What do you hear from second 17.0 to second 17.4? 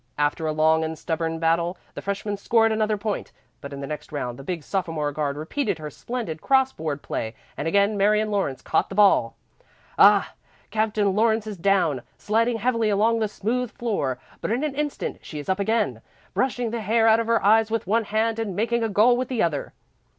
out of